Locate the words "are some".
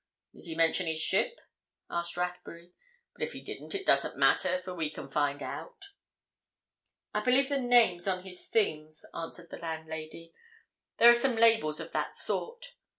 11.11-11.35